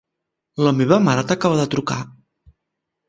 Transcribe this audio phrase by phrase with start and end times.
[0.67, 1.99] La meva mare t'acaba de trucar?